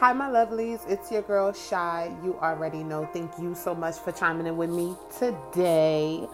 [0.00, 0.80] Hi, my lovelies.
[0.88, 2.10] It's your girl, Shy.
[2.24, 3.06] You already know.
[3.12, 6.26] Thank you so much for chiming in with me today.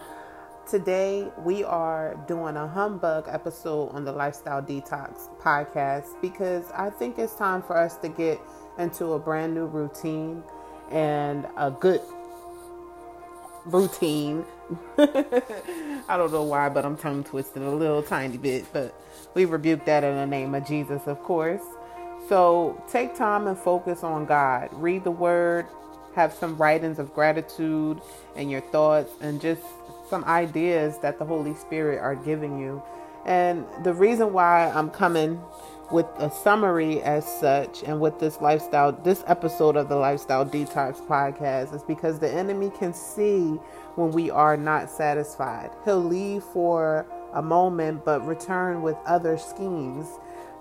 [0.65, 7.19] Today, we are doing a humbug episode on the Lifestyle Detox podcast because I think
[7.19, 8.39] it's time for us to get
[8.79, 10.43] into a brand new routine
[10.89, 11.99] and a good
[13.65, 14.45] routine.
[14.97, 18.97] I don't know why, but I'm tongue twisted a little tiny bit, but
[19.33, 21.63] we rebuke that in the name of Jesus, of course.
[22.27, 24.69] So take time and focus on God.
[24.73, 25.65] Read the word,
[26.13, 28.01] have some writings of gratitude
[28.35, 29.61] and your thoughts, and just
[30.09, 32.83] some ideas that the Holy Spirit are giving you.
[33.25, 35.41] And the reason why I'm coming
[35.91, 41.05] with a summary as such and with this lifestyle, this episode of the Lifestyle Detox
[41.07, 43.57] podcast is because the enemy can see
[43.95, 45.71] when we are not satisfied.
[45.85, 50.07] He'll leave for a moment but return with other schemes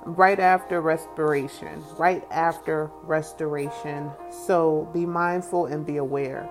[0.06, 4.10] right after respiration, right after restoration.
[4.30, 6.48] So be mindful and be aware.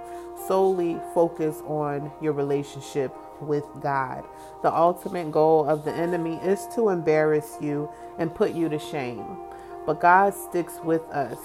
[0.47, 4.25] Solely focus on your relationship with God.
[4.61, 9.37] The ultimate goal of the enemy is to embarrass you and put you to shame.
[9.85, 11.37] But God sticks with us.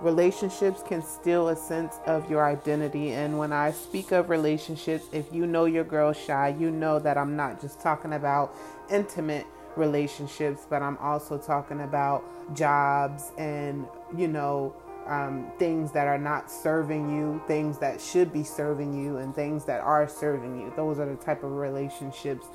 [0.00, 3.12] Relationships can steal a sense of your identity.
[3.12, 7.16] And when I speak of relationships, if you know your girl shy, you know that
[7.16, 8.54] I'm not just talking about
[8.90, 9.46] intimate
[9.76, 12.24] relationships, but I'm also talking about
[12.54, 14.74] jobs and, you know,
[15.06, 19.64] um, things that are not serving you, things that should be serving you, and things
[19.66, 20.72] that are serving you.
[20.74, 22.46] Those are the type of relationships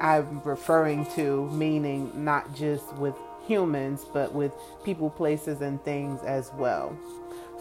[0.00, 4.52] I'm referring to, meaning not just with humans, but with
[4.84, 6.96] people, places, and things as well.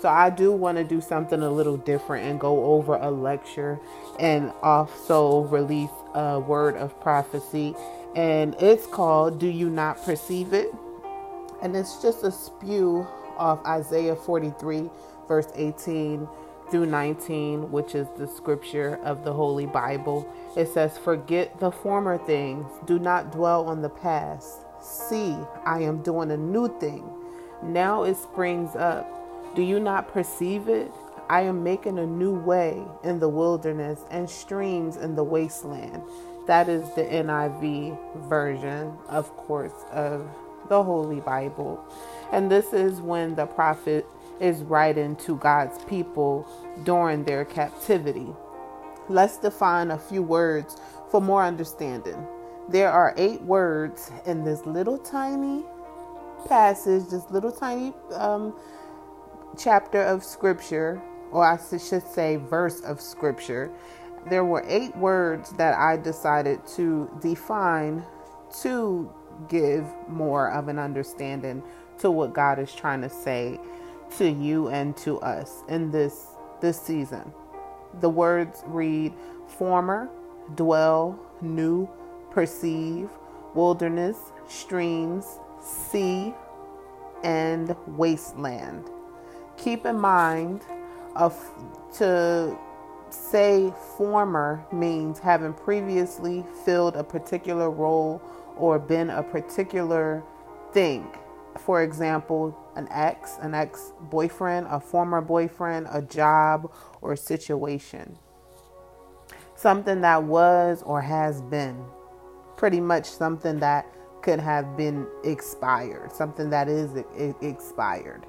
[0.01, 3.79] So I do want to do something a little different and go over a lecture
[4.19, 7.73] and also release a word of prophecy
[8.15, 10.73] and it's called Do You Not Perceive It?
[11.61, 13.05] And it's just a spew
[13.37, 14.89] of Isaiah 43,
[15.27, 16.27] verse 18
[16.71, 20.27] through 19, which is the scripture of the Holy Bible.
[20.55, 24.59] It says, Forget the former things, do not dwell on the past.
[24.81, 25.35] See,
[25.65, 27.09] I am doing a new thing.
[27.63, 29.11] Now it springs up.
[29.55, 30.91] Do you not perceive it?
[31.29, 36.03] I am making a new way in the wilderness and streams in the wasteland.
[36.47, 40.29] That is the NIV version, of course, of
[40.69, 41.83] the Holy Bible.
[42.31, 44.05] And this is when the prophet
[44.39, 46.47] is writing to God's people
[46.83, 48.27] during their captivity.
[49.09, 50.77] Let's define a few words
[51.09, 52.27] for more understanding.
[52.69, 55.63] There are eight words in this little tiny
[56.47, 58.55] passage, this little tiny um,
[59.57, 61.01] chapter of scripture,
[61.31, 63.71] or I should say, verse of scripture
[64.29, 68.03] there were eight words that I decided to define
[68.61, 69.11] to
[69.49, 71.61] give more of an understanding
[71.99, 73.59] to what God is trying to say
[74.17, 76.27] to you and to us in this
[76.61, 77.33] this season.
[78.01, 79.13] The words read
[79.47, 80.09] former,
[80.55, 81.89] dwell, new,
[82.31, 83.09] perceive,
[83.53, 86.33] wilderness, streams, sea,
[87.23, 88.89] and wasteland.
[89.57, 90.61] Keep in mind
[91.15, 91.33] of
[91.97, 92.57] to
[93.09, 98.21] say former means having previously filled a particular role
[98.57, 100.23] or been a particular
[100.73, 101.07] thing.
[101.59, 106.71] For example, an ex, an ex boyfriend, a former boyfriend, a job,
[107.01, 108.17] or situation.
[109.55, 111.81] Something that was or has been.
[112.57, 113.85] Pretty much something that
[114.21, 116.91] could have been expired, something that is
[117.41, 118.25] expired.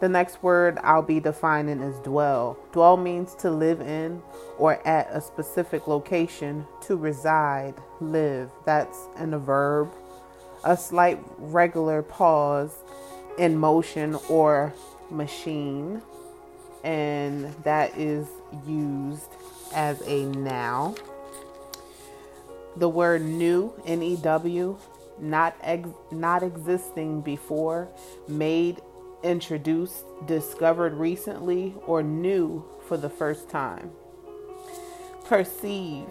[0.00, 2.58] The next word I'll be defining is dwell.
[2.72, 4.20] Dwell means to live in
[4.58, 8.50] or at a specific location, to reside, live.
[8.66, 9.90] That's in a verb.
[10.64, 12.74] A slight regular pause
[13.38, 14.72] in motion or
[15.10, 16.02] machine,
[16.82, 18.26] and that is
[18.66, 19.30] used
[19.74, 20.96] as a noun.
[22.76, 24.78] The word new, N E W,
[25.20, 27.88] not ex- not existing before,
[28.26, 28.80] made
[29.24, 33.90] introduced, discovered recently, or new for the first time.
[35.24, 36.08] Perceive,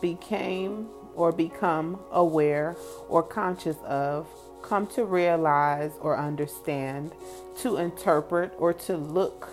[0.00, 2.76] became or become aware
[3.08, 4.26] or conscious of,
[4.62, 7.12] come to realize or understand,
[7.58, 9.48] to interpret or to look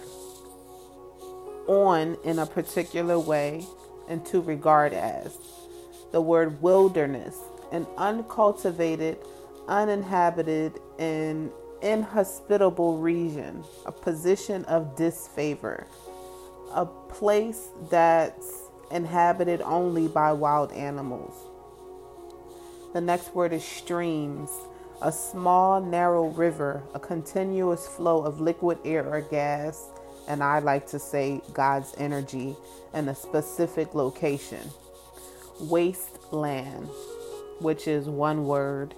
[1.67, 3.65] on in a particular way,
[4.09, 5.37] and to regard as.
[6.11, 7.37] The word wilderness,
[7.71, 9.17] an uncultivated,
[9.67, 15.87] uninhabited, and inhospitable region, a position of disfavor,
[16.73, 21.33] a place that's inhabited only by wild animals.
[22.93, 24.49] The next word is streams,
[25.01, 29.89] a small, narrow river, a continuous flow of liquid air or gas,
[30.27, 32.55] and I like to say God's energy
[32.93, 34.69] in a specific location.
[35.61, 36.89] Wasteland,
[37.59, 38.93] which is one word,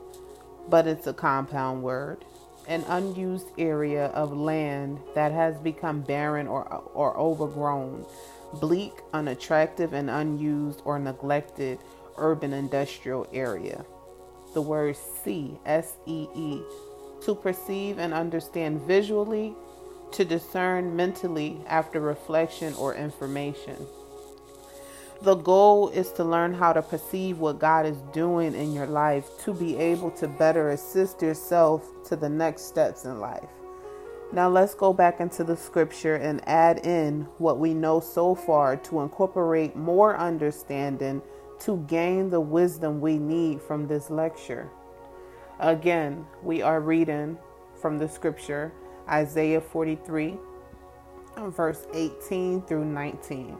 [0.69, 2.25] but it's a compound word.
[2.67, 6.63] An unused area of land that has become barren or,
[6.93, 8.05] or overgrown,
[8.53, 11.79] bleak, unattractive, and unused or neglected
[12.17, 13.85] urban industrial area.
[14.53, 16.61] The word see, S E E,
[17.25, 19.55] to perceive and understand visually,
[20.11, 23.75] to discern mentally after reflection or information.
[25.21, 29.29] The goal is to learn how to perceive what God is doing in your life
[29.45, 33.47] to be able to better assist yourself to the next steps in life.
[34.33, 38.75] Now let's go back into the scripture and add in what we know so far
[38.77, 41.21] to incorporate more understanding
[41.59, 44.69] to gain the wisdom we need from this lecture.
[45.59, 47.37] Again, we are reading
[47.79, 48.73] from the scripture
[49.07, 50.37] Isaiah 43,
[51.37, 53.55] verse 18 through 19.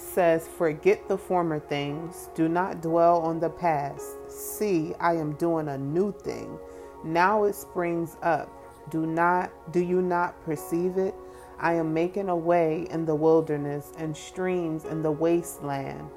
[0.00, 4.16] Says, Forget the former things, do not dwell on the past.
[4.28, 6.58] See, I am doing a new thing.
[7.04, 8.50] Now it springs up.
[8.90, 11.14] Do not do you not perceive it?
[11.60, 16.08] I am making a way in the wilderness and streams in the wasteland.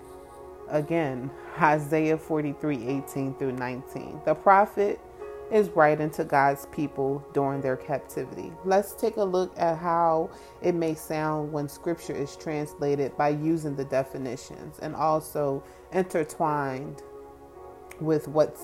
[0.69, 1.30] Again,
[1.62, 4.21] Isaiah 43 18 through 19.
[4.25, 5.00] The prophet
[5.54, 8.52] is writing to God's people during their captivity.
[8.66, 10.32] Let's take a look at how
[10.64, 17.04] it may sound when scripture is translated by using the definitions and also intertwined
[18.00, 18.64] with what's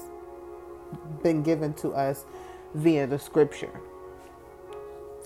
[1.21, 2.25] been given to us
[2.73, 3.79] via the scripture.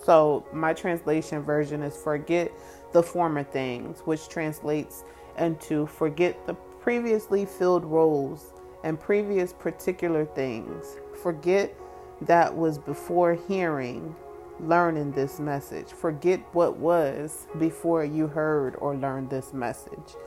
[0.04, 2.52] So, my translation version is forget
[2.92, 5.06] the former things, which translates
[5.38, 8.52] into forget the previously filled roles
[8.84, 10.98] and previous particular things.
[11.24, 11.74] Forget
[12.20, 14.14] that was before hearing,
[14.60, 15.88] learning this message.
[15.88, 20.18] Forget what was before you heard or learned this message.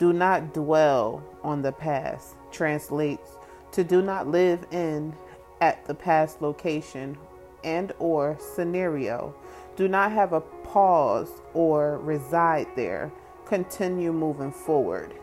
[0.00, 2.34] Do not dwell on the past.
[2.50, 3.38] Translates
[3.70, 5.14] to do not live in
[5.60, 7.16] at the past location
[7.62, 9.34] and or scenario.
[9.76, 13.12] Do not have a pause or reside there.
[13.46, 15.14] Continue moving forward.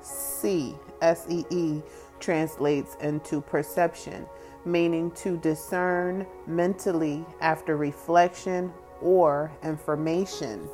[0.00, 1.82] See, S E E
[2.20, 4.26] translates into perception,
[4.64, 10.68] meaning to discern mentally after reflection or information.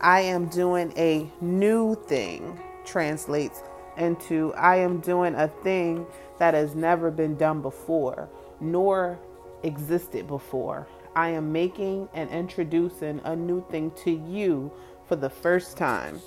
[0.00, 3.62] I am doing a new thing translates
[3.96, 6.06] into I am doing a thing
[6.38, 8.28] that has never been done before,
[8.60, 9.18] nor
[9.64, 10.86] existed before.
[11.16, 14.70] I am making and introducing a new thing to you
[15.06, 16.20] for the first time.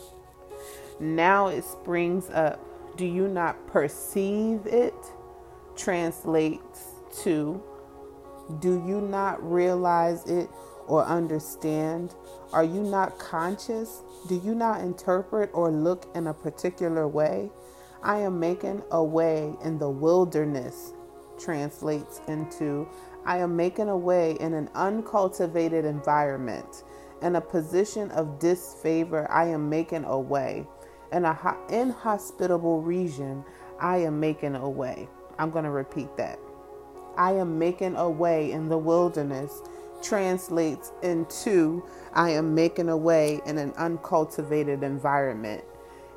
[0.99, 2.59] Now it springs up.
[2.97, 4.93] Do you not perceive it?
[5.81, 6.89] Translates
[7.23, 7.59] to
[8.59, 10.47] Do you not realize it
[10.85, 12.13] or understand?
[12.53, 14.03] Are you not conscious?
[14.27, 17.49] Do you not interpret or look in a particular way?
[18.03, 20.93] I am making a way in the wilderness.
[21.39, 22.87] Translates into
[23.25, 26.83] I am making a way in an uncultivated environment.
[27.23, 30.67] In a position of disfavor, I am making a way
[31.11, 31.37] in an
[31.69, 33.43] inhospitable region,
[33.79, 35.09] I am making a way.
[35.41, 36.37] I'm going to repeat that.
[37.17, 39.63] I am making a way in the wilderness
[40.03, 41.83] translates into
[42.13, 45.63] I am making a way in an uncultivated environment.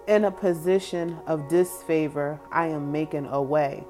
[0.08, 3.84] In a position of disfavor, I am making a way.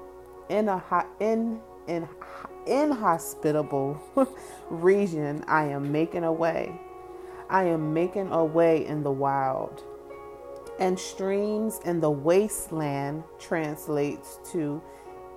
[0.47, 0.81] In a
[1.19, 2.07] in in
[2.65, 4.01] inhospitable
[4.69, 6.79] region, I am making a way.
[7.49, 9.83] I am making a way in the wild
[10.79, 14.81] and streams in the wasteland translates to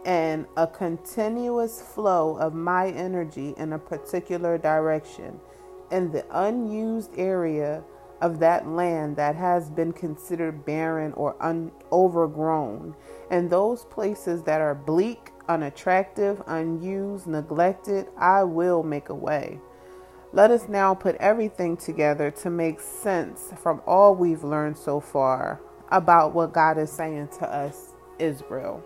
[0.08, 5.38] and a continuous flow of my energy in a particular direction
[5.92, 7.84] in the unused area
[8.22, 12.96] of that land that has been considered barren or un- overgrown,
[13.30, 19.60] and those places that are bleak, unattractive, unused, neglected, I will make a way.
[20.32, 25.60] Let us now put everything together to make sense from all we've learned so far
[25.90, 28.82] about what God is saying to us, Israel.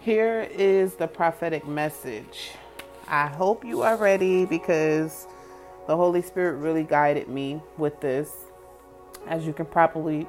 [0.00, 2.52] Here is the prophetic message.
[3.06, 5.26] I hope you are ready because
[5.86, 8.30] the Holy Spirit really guided me with this.
[9.26, 10.26] As you can probably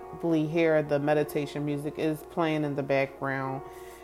[0.47, 3.61] hear, the meditation music is playing in the background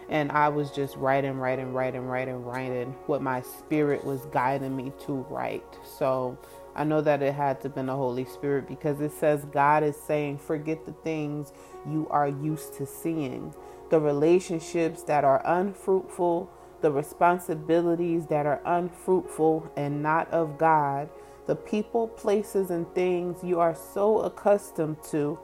[0.08, 4.94] and I was just writing, writing, writing, writing, writing what my spirit was guiding me
[5.06, 5.66] to write.
[5.98, 6.38] So
[6.78, 9.84] I know that it had to have been the Holy Spirit because it says God
[9.84, 11.52] is saying, forget the things
[11.90, 13.56] you are used to seeing,
[13.90, 21.10] the relationships that are unfruitful, the responsibilities that are unfruitful and not of God,
[21.48, 25.40] the people, places, and things you are so accustomed to,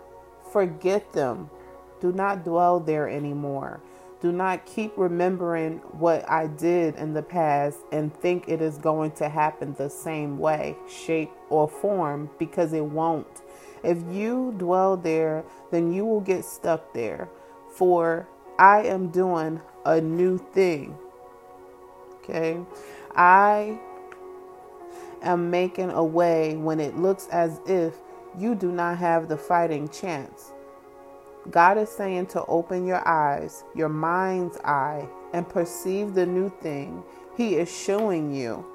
[0.52, 1.50] forget them.
[2.00, 3.82] Do not dwell there anymore.
[4.24, 9.12] Do not keep remembering what I did in the past and think it is going
[9.15, 13.42] to happen the same way, shape, or form because it won't.
[13.84, 17.27] If you dwell there, then you will get stuck there.
[17.75, 18.25] For
[18.58, 20.98] I am doing a new thing.
[22.20, 22.62] Okay?
[23.18, 23.77] I
[25.22, 27.96] am making a way when it looks as if
[28.39, 30.53] you do not have the fighting chance.
[31.51, 37.03] God is saying to open your eyes, your mind's eye, and perceive the new thing
[37.35, 38.65] He is showing you.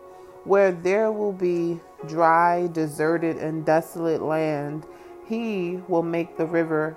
[0.44, 4.86] Where there will be dry, deserted, and desolate land,
[5.26, 6.96] He will make the river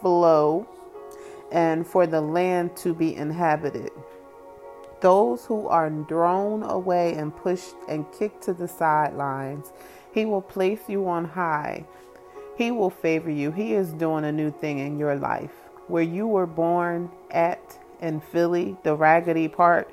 [0.00, 0.66] flow
[1.50, 3.90] and for the land to be inhabited.
[5.00, 9.72] Those who are thrown away and pushed and kicked to the sidelines,
[10.12, 11.86] He will place you on high
[12.58, 13.52] he will favor you.
[13.52, 15.52] He is doing a new thing in your life.
[15.86, 19.88] Where you were born at in Philly, the raggedy part,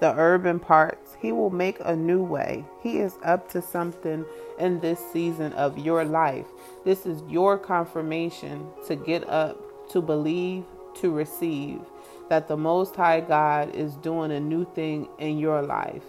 [0.00, 2.64] the urban parts, He will make a new way.
[2.82, 4.26] He is up to something
[4.58, 6.46] in this season of your life.
[6.84, 9.58] This is your confirmation to get up,
[9.92, 10.64] to believe,
[10.96, 11.80] to receive
[12.28, 16.04] that the Most High God is doing a new thing in your life.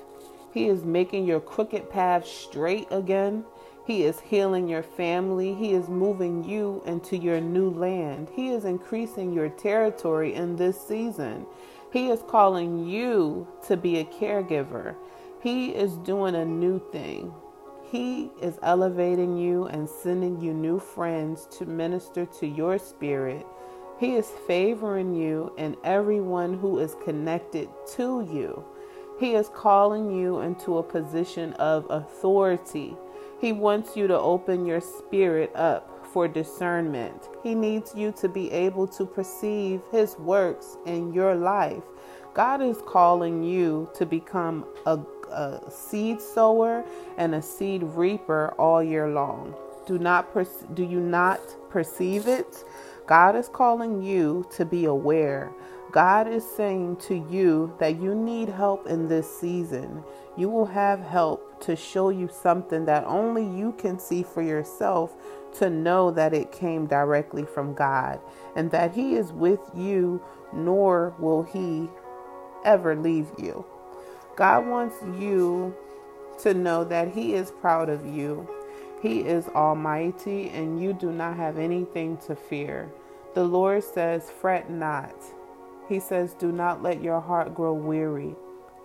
[0.54, 3.46] He is making your crooked path straight again.
[3.86, 5.54] He is healing your family.
[5.54, 8.30] He is moving you into your new land.
[8.36, 11.46] He is increasing your territory in this season.
[11.92, 14.96] He is calling you to be a caregiver.
[15.42, 17.34] He is doing a new thing.
[17.92, 23.46] He is elevating you and sending you new friends to minister to your spirit.
[24.00, 28.64] He is favoring you and everyone who is connected to you.
[29.20, 32.96] He is calling you into a position of authority.
[33.42, 37.30] He wants you to open your spirit up for discernment.
[37.44, 41.84] He needs you to be able to perceive His works in your life.
[42.36, 45.00] God is calling you to become a,
[45.32, 46.86] a seed sower
[47.18, 49.56] and a seed reaper all year long.
[49.88, 50.46] Do not per-
[50.76, 52.64] do you not perceive it?
[53.08, 55.52] God is calling you to be aware.
[55.92, 60.04] God is saying to you that you need help in this season.
[60.38, 65.14] You will have help to show you something that only you can see for yourself
[65.60, 68.22] to know that it came directly from God
[68.56, 71.90] and that He is with you, nor will He
[72.64, 73.66] ever leave you.
[74.38, 75.76] God wants you
[76.40, 78.50] to know that He is proud of you.
[79.02, 82.90] He is almighty, and you do not have anything to fear.
[83.34, 85.16] The Lord says, Fret not.
[85.92, 88.34] He says, Do not let your heart grow weary.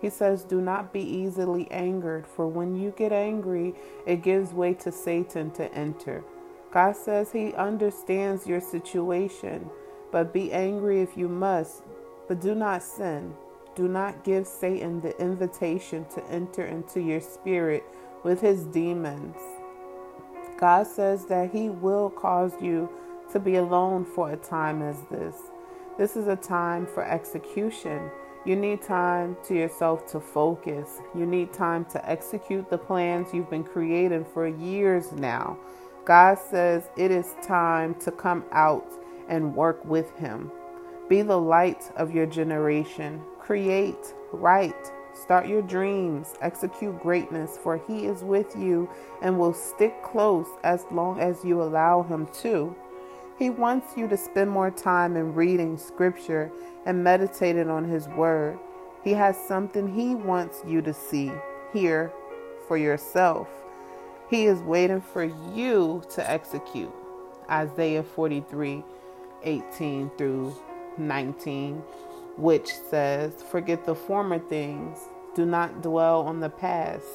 [0.01, 4.73] He says, Do not be easily angered, for when you get angry, it gives way
[4.73, 6.25] to Satan to enter.
[6.69, 9.69] God says He understands your situation,
[10.11, 11.83] but be angry if you must,
[12.27, 13.33] but do not sin.
[13.73, 17.85] Do not give Satan the invitation to enter into your spirit
[18.25, 19.37] with his demons.
[20.59, 22.89] God says that He will cause you
[23.31, 25.35] to be alone for a time as this.
[25.97, 28.11] This is a time for execution.
[28.45, 31.01] You need time to yourself to focus.
[31.15, 35.57] You need time to execute the plans you've been creating for years now.
[36.05, 38.87] God says it is time to come out
[39.27, 40.51] and work with Him.
[41.09, 43.19] Be the light of your generation.
[43.39, 48.87] Create, write, start your dreams, execute greatness, for He is with you
[49.23, 52.75] and will stick close as long as you allow Him to.
[53.37, 56.51] He wants you to spend more time in reading scripture
[56.85, 58.57] and meditating on His Word.
[59.03, 61.31] He has something He wants you to see,
[61.71, 62.11] hear
[62.67, 63.47] for yourself.
[64.29, 66.91] He is waiting for you to execute.
[67.49, 68.83] Isaiah 43
[69.43, 70.55] 18 through
[70.97, 71.75] 19,
[72.37, 74.97] which says, Forget the former things,
[75.35, 77.05] do not dwell on the past.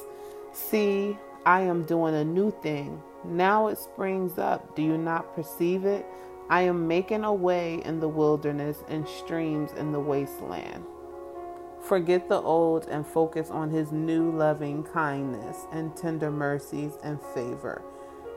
[0.53, 3.03] See, I am doing a new thing.
[3.25, 4.75] Now it springs up.
[4.75, 6.07] Do you not perceive it?
[6.51, 10.85] I am making a way in the wilderness and streams in the wasteland.
[11.83, 17.83] Forget the old and focus on his new loving kindness and tender mercies and favor.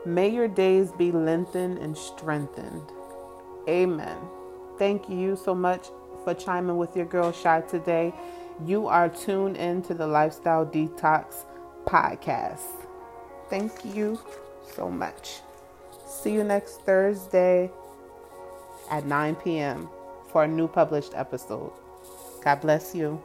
[0.04, 2.92] May your days be lengthened and strengthened.
[3.68, 4.16] Amen.
[4.78, 5.88] Thank you so much
[6.24, 8.14] for chiming with your girl Shy today.
[8.64, 11.44] You are tuned in to the Lifestyle Detox
[11.84, 12.86] podcast.
[13.48, 14.18] Thank you
[14.74, 15.40] so much.
[16.08, 17.70] See you next Thursday
[18.90, 19.88] at 9 p.m.
[20.30, 21.72] for a new published episode.
[22.42, 23.22] God bless you.